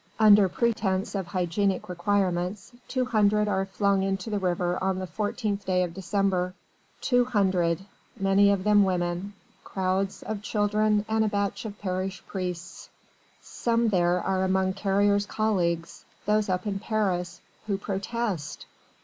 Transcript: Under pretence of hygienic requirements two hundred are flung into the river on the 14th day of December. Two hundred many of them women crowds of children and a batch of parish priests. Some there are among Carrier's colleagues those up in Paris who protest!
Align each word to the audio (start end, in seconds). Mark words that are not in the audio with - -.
Under 0.19 0.49
pretence 0.49 1.13
of 1.13 1.27
hygienic 1.27 1.87
requirements 1.87 2.73
two 2.87 3.05
hundred 3.05 3.47
are 3.47 3.67
flung 3.67 4.01
into 4.01 4.31
the 4.31 4.39
river 4.39 4.83
on 4.83 4.97
the 4.97 5.05
14th 5.05 5.63
day 5.63 5.83
of 5.83 5.93
December. 5.93 6.55
Two 7.01 7.23
hundred 7.23 7.85
many 8.19 8.49
of 8.49 8.63
them 8.63 8.83
women 8.83 9.33
crowds 9.63 10.23
of 10.23 10.41
children 10.41 11.05
and 11.07 11.23
a 11.23 11.27
batch 11.27 11.65
of 11.65 11.77
parish 11.77 12.23
priests. 12.25 12.89
Some 13.43 13.89
there 13.89 14.19
are 14.19 14.43
among 14.43 14.73
Carrier's 14.73 15.27
colleagues 15.27 16.03
those 16.25 16.49
up 16.49 16.65
in 16.65 16.79
Paris 16.79 17.39
who 17.67 17.77
protest! 17.77 18.65